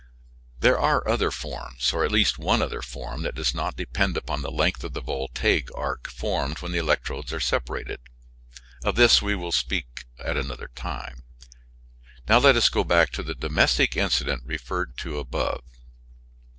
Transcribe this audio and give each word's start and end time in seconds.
There 0.61 0.79
are 0.79 1.07
other 1.07 1.29
forms, 1.29 1.93
or 1.93 2.03
at 2.03 2.11
least 2.11 2.39
one 2.39 2.63
other 2.63 2.81
form 2.81 3.21
that 3.21 3.35
does 3.35 3.53
not 3.53 3.75
depend 3.75 4.17
upon 4.17 4.41
the 4.41 4.49
length 4.49 4.83
of 4.83 4.93
the 4.93 4.99
voltaic 5.01 5.67
arc 5.75 6.09
formed 6.09 6.57
when 6.59 6.71
the 6.71 6.79
electrodes 6.79 7.31
are 7.31 7.39
separated. 7.39 7.99
Of 8.83 8.95
this 8.95 9.21
we 9.21 9.35
will 9.35 9.51
speak 9.51 10.05
another 10.17 10.71
time. 10.73 11.21
Now 12.27 12.39
let 12.39 12.55
us 12.55 12.67
go 12.67 12.83
back 12.83 13.11
to 13.11 13.21
the 13.21 13.35
domestic 13.35 13.95
incident 13.95 14.41
referred 14.47 14.97
to 15.01 15.19
above. 15.19 15.61